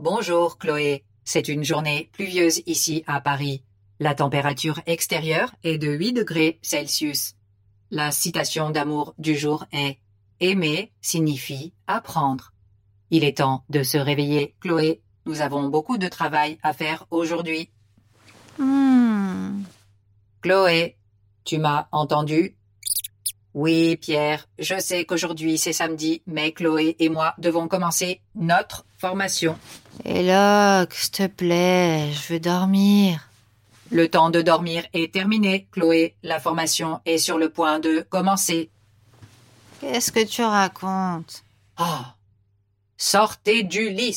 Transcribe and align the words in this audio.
Bonjour 0.00 0.58
Chloé, 0.58 1.04
c'est 1.24 1.48
une 1.48 1.64
journée 1.64 2.10
pluvieuse 2.12 2.62
ici 2.66 3.04
à 3.06 3.20
Paris. 3.20 3.62
La 3.98 4.14
température 4.14 4.80
extérieure 4.86 5.54
est 5.62 5.78
de 5.78 5.90
8 5.90 6.12
degrés 6.12 6.58
Celsius. 6.62 7.34
La 7.90 8.10
citation 8.10 8.70
d'amour 8.70 9.14
du 9.18 9.36
jour 9.36 9.66
est 9.72 9.98
Aimer 10.40 10.92
signifie 11.00 11.74
apprendre. 11.86 12.52
Il 13.10 13.24
est 13.24 13.38
temps 13.38 13.64
de 13.68 13.82
se 13.82 13.98
réveiller, 13.98 14.54
Chloé. 14.60 15.02
Nous 15.26 15.42
avons 15.42 15.68
beaucoup 15.68 15.98
de 15.98 16.08
travail 16.08 16.58
à 16.62 16.72
faire 16.72 17.06
aujourd'hui. 17.10 17.70
Hmm. 18.58 19.62
Chloé, 20.40 20.96
tu 21.44 21.58
m'as 21.58 21.88
entendu 21.92 22.56
Oui, 23.54 23.96
Pierre, 23.96 24.48
je 24.58 24.78
sais 24.78 25.04
qu'aujourd'hui 25.04 25.58
c'est 25.58 25.72
samedi, 25.72 26.22
mais 26.26 26.52
Chloé 26.52 26.96
et 26.98 27.08
moi 27.08 27.34
devons 27.38 27.66
commencer 27.66 28.20
notre 28.34 28.84
formation. 28.98 29.58
Eloque, 30.04 30.94
s'il 30.94 31.10
te 31.10 31.26
plaît, 31.26 32.12
je 32.12 32.32
veux 32.32 32.40
dormir. 32.40 33.28
Le 33.90 34.08
temps 34.08 34.30
de 34.30 34.40
dormir 34.40 34.84
est 34.92 35.12
terminé, 35.12 35.66
Chloé. 35.72 36.14
La 36.22 36.38
formation 36.38 37.00
est 37.06 37.18
sur 37.18 37.38
le 37.38 37.50
point 37.50 37.80
de 37.80 38.06
commencer. 38.08 38.70
Qu'est-ce 39.80 40.12
que 40.12 40.24
tu 40.24 40.42
racontes? 40.42 41.42
Oh 41.80 42.04
Sortez 42.96 43.64
du 43.64 43.90
lit, 43.90 44.12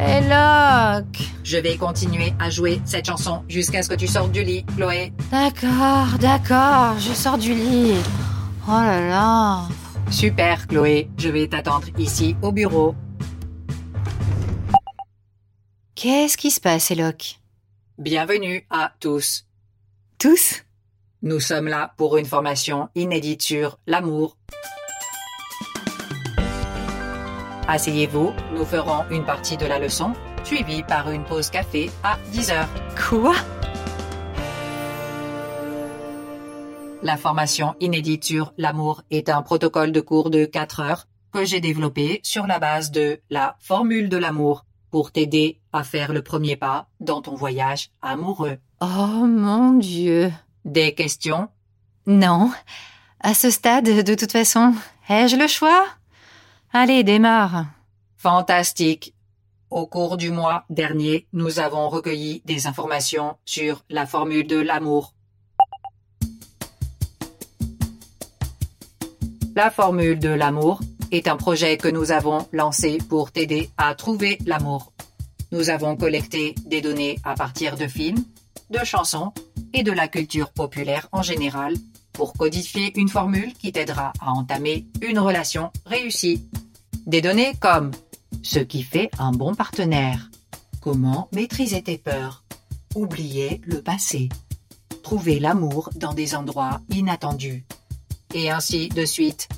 soldats 0.00 0.98
Eloque 0.98 1.18
Je 1.44 1.58
vais 1.58 1.76
continuer 1.76 2.32
à 2.38 2.50
jouer 2.50 2.80
cette 2.84 3.06
chanson 3.06 3.42
jusqu'à 3.48 3.82
ce 3.82 3.88
que 3.88 3.94
tu 3.94 4.06
sortes 4.06 4.32
du 4.32 4.42
lit, 4.42 4.64
Chloé. 4.76 5.12
D'accord, 5.30 6.18
d'accord, 6.18 6.98
je 6.98 7.12
sors 7.12 7.38
du 7.38 7.54
lit. 7.54 7.94
Oh 8.66 8.72
là 8.72 9.00
là 9.08 9.68
Super, 10.10 10.66
Chloé. 10.66 11.08
Je 11.16 11.28
vais 11.28 11.46
t'attendre 11.48 11.86
ici 11.98 12.36
au 12.42 12.52
bureau. 12.52 12.94
Qu'est-ce 15.94 16.36
qui 16.36 16.50
se 16.50 16.60
passe, 16.60 16.90
Eloque 16.90 17.38
Bienvenue 17.98 18.66
à 18.70 18.92
tous. 19.00 19.46
Tous? 20.18 20.62
Nous 21.22 21.40
sommes 21.40 21.68
là 21.68 21.92
pour 21.98 22.16
une 22.16 22.24
formation 22.24 22.88
inédite 22.94 23.42
sur 23.42 23.78
l'amour. 23.86 24.36
Asseyez-vous, 27.72 28.32
nous 28.52 28.64
ferons 28.64 29.04
une 29.12 29.24
partie 29.24 29.56
de 29.56 29.64
la 29.64 29.78
leçon, 29.78 30.12
suivie 30.42 30.82
par 30.82 31.08
une 31.08 31.22
pause 31.22 31.50
café 31.50 31.88
à 32.02 32.18
10 32.32 32.50
heures. 32.50 32.68
Quoi? 33.08 33.32
La 37.04 37.16
formation 37.16 37.76
inédite 37.78 38.24
sur 38.24 38.52
l'amour 38.58 39.02
est 39.12 39.28
un 39.28 39.42
protocole 39.42 39.92
de 39.92 40.00
cours 40.00 40.30
de 40.30 40.46
4 40.46 40.80
heures 40.80 41.06
que 41.32 41.44
j'ai 41.44 41.60
développé 41.60 42.18
sur 42.24 42.48
la 42.48 42.58
base 42.58 42.90
de 42.90 43.20
la 43.30 43.56
formule 43.60 44.08
de 44.08 44.16
l'amour 44.16 44.66
pour 44.90 45.12
t'aider 45.12 45.60
à 45.72 45.84
faire 45.84 46.12
le 46.12 46.22
premier 46.22 46.56
pas 46.56 46.88
dans 46.98 47.22
ton 47.22 47.36
voyage 47.36 47.90
amoureux. 48.02 48.58
Oh 48.80 49.24
mon 49.24 49.74
Dieu 49.74 50.32
Des 50.64 50.92
questions? 50.96 51.46
Non. 52.04 52.50
À 53.20 53.32
ce 53.32 53.48
stade, 53.48 53.84
de 53.84 54.14
toute 54.16 54.32
façon, 54.32 54.74
ai-je 55.08 55.36
le 55.36 55.46
choix? 55.46 55.84
Allez, 56.72 57.02
démarre. 57.02 57.66
Fantastique. 58.16 59.12
Au 59.70 59.88
cours 59.88 60.16
du 60.16 60.30
mois 60.30 60.64
dernier, 60.70 61.26
nous 61.32 61.58
avons 61.58 61.88
recueilli 61.88 62.42
des 62.44 62.68
informations 62.68 63.36
sur 63.44 63.84
la 63.90 64.06
formule 64.06 64.46
de 64.46 64.56
l'amour. 64.56 65.14
La 69.56 69.72
formule 69.72 70.20
de 70.20 70.28
l'amour 70.28 70.80
est 71.10 71.26
un 71.26 71.36
projet 71.36 71.76
que 71.76 71.88
nous 71.88 72.12
avons 72.12 72.46
lancé 72.52 72.98
pour 73.08 73.32
t'aider 73.32 73.68
à 73.76 73.96
trouver 73.96 74.38
l'amour. 74.46 74.92
Nous 75.50 75.70
avons 75.70 75.96
collecté 75.96 76.54
des 76.66 76.80
données 76.80 77.18
à 77.24 77.34
partir 77.34 77.76
de 77.76 77.88
films, 77.88 78.24
de 78.70 78.84
chansons 78.84 79.32
et 79.74 79.82
de 79.82 79.90
la 79.90 80.06
culture 80.06 80.52
populaire 80.52 81.08
en 81.10 81.22
général 81.22 81.74
pour 82.12 82.32
codifier 82.34 82.92
une 82.96 83.08
formule 83.08 83.54
qui 83.54 83.72
t'aidera 83.72 84.12
à 84.20 84.30
entamer 84.30 84.86
une 85.00 85.18
relation 85.18 85.72
réussie. 85.84 86.46
Des 87.06 87.22
données 87.22 87.54
comme 87.60 87.90
ce 88.42 88.58
qui 88.58 88.82
fait 88.82 89.10
un 89.18 89.32
bon 89.32 89.54
partenaire, 89.54 90.30
comment 90.80 91.28
maîtriser 91.32 91.82
tes 91.82 91.98
peurs, 91.98 92.44
oublier 92.94 93.60
le 93.64 93.82
passé, 93.82 94.28
trouver 95.02 95.40
l'amour 95.40 95.90
dans 95.96 96.14
des 96.14 96.34
endroits 96.34 96.80
inattendus, 96.90 97.64
et 98.34 98.50
ainsi 98.50 98.88
de 98.88 99.04
suite. 99.04 99.48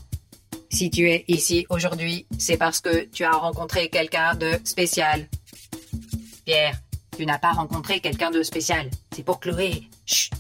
Si 0.71 0.91
tu 0.91 1.11
es 1.11 1.25
ici 1.29 1.67
aujourd'hui, 1.69 2.27
c'est 2.39 2.57
parce 2.57 2.81
que 2.81 3.05
tu 3.05 3.25
as 3.25 3.37
rencontré 3.37 3.91
quelqu'un 3.91 4.35
de 4.35 4.59
spécial. 4.65 5.29
Pierre, 6.47 6.81
tu 7.17 7.27
n'as 7.27 7.39
pas 7.39 7.53
rencontré 7.53 8.01
quelqu'un 8.01 8.31
de 8.31 8.43
spécial. 8.43 8.91
C'est 9.15 9.23
pour 9.23 9.39
Chloé. 9.39 9.83
Chut. 10.07 10.33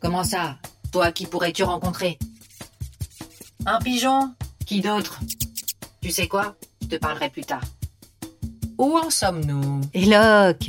Comment 0.00 0.24
ça? 0.24 0.58
Toi, 0.92 1.12
qui 1.12 1.24
pourrais-tu 1.26 1.62
rencontrer? 1.62 2.18
Un 3.64 3.78
pigeon? 3.78 4.34
Qui 4.66 4.82
d'autre? 4.82 5.20
Tu 6.04 6.10
sais 6.10 6.28
quoi? 6.28 6.54
Je 6.82 6.88
te 6.88 6.96
parlerai 6.96 7.30
plus 7.30 7.46
tard. 7.46 7.62
Où 8.76 8.98
en 8.98 9.08
sommes-nous? 9.08 9.80
Eloque, 9.94 10.68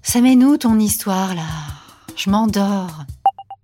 ça 0.00 0.22
mène 0.22 0.42
où 0.42 0.56
ton 0.56 0.78
histoire 0.78 1.34
là? 1.34 1.42
Je 2.16 2.30
m'endors. 2.30 3.02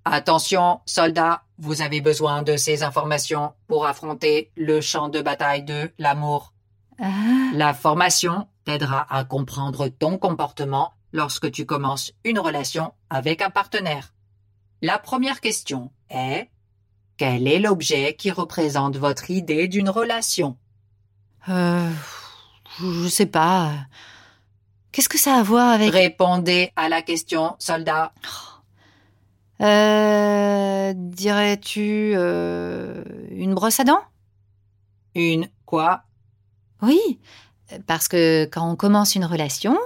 Attention, 0.05 0.81
soldats, 0.85 1.45
vous 1.57 1.81
avez 1.81 2.03
besoin 2.03 2.43
de 2.43 2.59
ces 2.59 2.83
informations 2.83 3.55
pour 3.69 3.87
affronter 3.87 4.51
le 4.55 4.83
champ 4.83 5.09
de 5.09 5.23
bataille 5.23 5.63
de 5.63 5.91
l'amour. 5.99 6.53
Ah, 7.01 7.07
La 7.55 7.73
formation 7.73 8.47
t'aidera 8.67 9.07
à 9.09 9.25
comprendre 9.25 9.89
ton 9.89 10.19
comportement 10.19 10.93
lorsque 11.15 11.51
tu 11.51 11.65
commences 11.65 12.13
une 12.25 12.39
relation 12.39 12.93
avec 13.09 13.41
un 13.41 13.49
partenaire. 13.49 14.13
La 14.83 14.99
première 14.99 15.41
question 15.41 15.91
est 16.11 16.51
quel 17.17 17.49
est 17.49 17.61
l'objet 17.61 18.15
qui 18.15 18.31
représente 18.31 18.99
votre 18.99 19.31
idée 19.31 19.69
d'une 19.69 19.89
relation? 19.89 20.59
Euh, 21.49 21.91
je 22.81 23.09
sais 23.09 23.27
pas. 23.27 23.73
Qu'est-ce 24.93 25.09
que 25.09 25.19
ça 25.19 25.37
a 25.37 25.41
à 25.41 25.43
voir 25.43 25.71
avec... 25.71 25.93
Répondez 25.93 26.73
à 26.77 26.89
la 26.89 27.03
question, 27.03 27.57
soldat. 27.59 28.13
Euh, 29.61 30.93
dirais-tu 30.97 32.13
euh, 32.15 33.05
une 33.31 33.55
brosse 33.55 33.81
à 33.81 33.85
dents? 33.85 34.03
Une 35.15 35.49
quoi? 35.67 36.03
Oui, 36.83 37.19
parce 37.87 38.09
que 38.09 38.45
quand 38.45 38.71
on 38.71 38.77
commence 38.77 39.15
une 39.15 39.25
relation, 39.25 39.77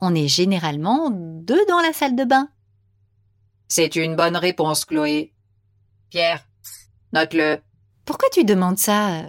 on 0.00 0.14
est 0.14 0.28
généralement 0.28 1.10
deux 1.10 1.64
dans 1.66 1.80
la 1.80 1.92
salle 1.92 2.16
de 2.16 2.24
bain. 2.24 2.48
C'est 3.68 3.96
une 3.96 4.16
bonne 4.16 4.36
réponse, 4.36 4.84
Chloé. 4.84 5.32
Pierre, 6.10 6.46
note-le. 7.12 7.60
Pourquoi 8.04 8.28
tu 8.32 8.44
demandes 8.44 8.78
ça 8.78 9.22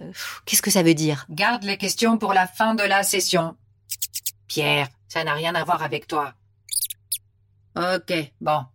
Qu'est-ce 0.45 0.61
que 0.61 0.71
ça 0.71 0.83
veut 0.83 0.93
dire? 0.93 1.25
Garde 1.29 1.63
les 1.63 1.77
questions 1.77 2.17
pour 2.17 2.33
la 2.33 2.47
fin 2.47 2.75
de 2.75 2.83
la 2.83 3.03
session. 3.03 3.55
Pierre, 4.47 4.87
ça 5.07 5.23
n'a 5.23 5.33
rien 5.33 5.53
à 5.55 5.63
voir 5.63 5.83
avec 5.83 6.07
toi. 6.07 6.33
Ok, 7.75 8.13
bon. 8.41 8.65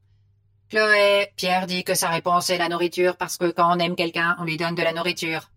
Chloé, 0.70 1.32
Pierre 1.36 1.66
dit 1.66 1.82
que 1.82 1.94
sa 1.94 2.10
réponse 2.10 2.50
est 2.50 2.58
la 2.58 2.68
nourriture 2.68 3.16
parce 3.16 3.36
que 3.38 3.50
quand 3.50 3.74
on 3.74 3.78
aime 3.78 3.96
quelqu'un, 3.96 4.36
on 4.38 4.44
lui 4.44 4.56
donne 4.56 4.74
de 4.74 4.82
la 4.82 4.92
nourriture. 4.92 5.50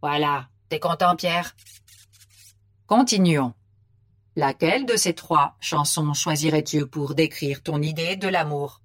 Voilà. 0.00 0.48
T'es 0.68 0.80
content, 0.80 1.16
Pierre? 1.16 1.54
Continuons. 2.86 3.52
Laquelle 4.36 4.86
de 4.86 4.96
ces 4.96 5.14
trois 5.14 5.56
chansons 5.60 6.12
choisirais-tu 6.14 6.86
pour 6.86 7.14
décrire 7.14 7.62
ton 7.62 7.80
idée 7.82 8.16
de 8.16 8.28
l'amour? 8.28 8.80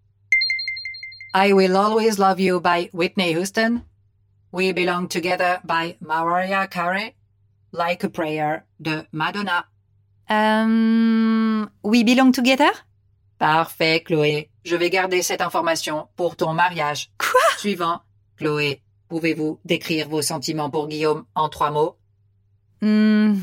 I 1.33 1.53
Will 1.53 1.75
Always 1.75 2.17
Love 2.17 2.39
You 2.39 2.59
by 2.59 2.89
Whitney 2.93 3.35
Houston. 3.35 3.83
We 4.51 4.73
Belong 4.73 5.07
Together 5.07 5.59
by 5.63 5.95
Mariah 6.01 6.67
Carey. 6.67 7.15
Like 7.73 8.03
a 8.03 8.09
Prayer 8.09 8.65
de 8.79 9.05
Madonna. 9.13 9.65
Euh, 10.29 11.65
We 11.83 12.03
belong 12.03 12.31
together? 12.33 12.71
Parfait, 13.37 14.01
Chloé. 14.05 14.49
Je 14.65 14.75
vais 14.75 14.89
garder 14.89 15.21
cette 15.23 15.41
information 15.41 16.07
pour 16.15 16.35
ton 16.35 16.53
mariage. 16.53 17.11
Quoi? 17.17 17.39
Suivant. 17.57 18.01
Chloé, 18.37 18.81
pouvez-vous 19.07 19.59
décrire 19.65 20.09
vos 20.09 20.21
sentiments 20.21 20.69
pour 20.69 20.87
Guillaume 20.89 21.25
en 21.35 21.47
trois 21.49 21.71
mots? 21.71 21.97
Hmm, 22.81 23.35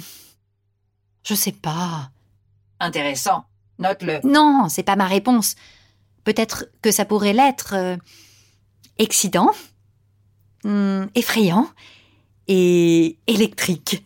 Je 1.25 1.35
sais 1.35 1.53
pas. 1.53 2.11
Intéressant. 2.81 3.45
Note-le. 3.79 4.21
Non, 4.25 4.69
c'est 4.69 4.83
pas 4.83 4.97
ma 4.97 5.07
réponse. 5.07 5.55
Peut-être 6.25 6.67
que 6.83 6.91
ça 6.91 7.05
pourrait 7.07 7.33
l'être. 7.33 7.75
euh, 7.75 7.97
excitant, 8.99 9.51
hmm, 10.65 11.07
effrayant 11.15 11.69
et 12.47 13.19
électrique. 13.27 14.05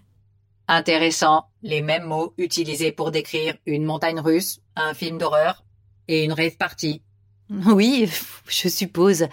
Intéressant. 0.69 1.46
Les 1.62 1.81
mêmes 1.81 2.04
mots 2.04 2.34
utilisés 2.38 2.93
pour 2.93 3.10
décrire 3.10 3.54
une 3.66 3.84
montagne 3.84 4.20
russe, 4.20 4.60
un 4.75 4.94
film 4.94 5.19
d'horreur 5.19 5.64
et 6.08 6.25
une 6.25 6.32
rave 6.32 6.56
party. 6.56 7.02
Oui, 7.66 8.10
je 8.49 8.69
suppose. 8.69 9.26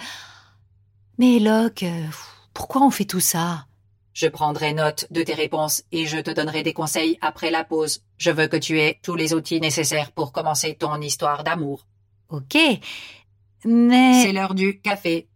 Mais 1.17 1.39
Locke, 1.39 1.83
euh, 1.83 2.05
pourquoi 2.53 2.81
on 2.81 2.89
fait 2.89 3.05
tout 3.05 3.21
ça? 3.21 3.65
Je 4.11 4.27
prendrai 4.27 4.73
note 4.73 5.07
de 5.11 5.23
tes 5.23 5.33
réponses 5.33 5.83
et 5.93 6.05
je 6.05 6.17
te 6.17 6.31
donnerai 6.31 6.61
des 6.61 6.73
conseils 6.73 7.17
après 7.21 7.51
la 7.51 7.63
pause. 7.63 8.03
Je 8.17 8.31
veux 8.31 8.47
que 8.47 8.57
tu 8.57 8.77
aies 8.81 8.99
tous 9.01 9.15
les 9.15 9.33
outils 9.33 9.61
nécessaires 9.61 10.11
pour 10.11 10.33
commencer 10.33 10.75
ton 10.75 10.99
histoire 10.99 11.45
d'amour. 11.45 11.87
Ok. 12.27 12.57
Mais... 13.63 14.23
C'est 14.23 14.33
l'heure 14.33 14.55
du 14.55 14.81
café. 14.81 15.28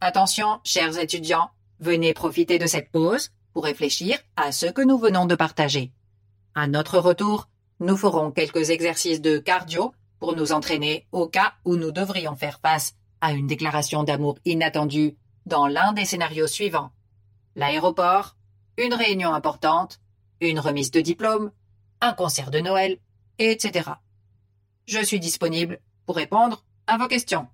Attention, 0.00 0.60
chers 0.62 0.98
étudiants, 0.98 1.50
venez 1.80 2.12
profiter 2.12 2.58
de 2.58 2.66
cette 2.66 2.90
pause 2.90 3.30
pour 3.54 3.64
réfléchir 3.64 4.18
à 4.36 4.52
ce 4.52 4.66
que 4.66 4.82
nous 4.82 4.98
venons 4.98 5.24
de 5.24 5.34
partager. 5.34 5.90
À 6.54 6.66
notre 6.66 6.98
retour, 6.98 7.48
nous 7.80 7.96
ferons 7.96 8.30
quelques 8.30 8.68
exercices 8.68 9.22
de 9.22 9.38
cardio 9.38 9.94
pour 10.18 10.36
nous 10.36 10.52
entraîner 10.52 11.06
au 11.12 11.26
cas 11.26 11.54
où 11.64 11.76
nous 11.76 11.92
devrions 11.92 12.36
faire 12.36 12.60
face 12.60 12.94
à 13.22 13.32
une 13.32 13.46
déclaration 13.46 14.04
d'amour 14.04 14.38
inattendue 14.44 15.16
dans 15.46 15.66
l'un 15.66 15.94
des 15.94 16.04
scénarios 16.04 16.46
suivants. 16.46 16.90
L'aéroport, 17.54 18.36
une 18.76 18.92
réunion 18.92 19.32
importante, 19.32 19.98
une 20.40 20.60
remise 20.60 20.90
de 20.90 21.00
diplôme, 21.00 21.52
un 22.02 22.12
concert 22.12 22.50
de 22.50 22.60
Noël, 22.60 22.98
etc. 23.38 23.92
Je 24.86 25.02
suis 25.02 25.20
disponible 25.20 25.80
pour 26.04 26.16
répondre 26.16 26.64
à 26.86 26.98
vos 26.98 27.08
questions. 27.08 27.48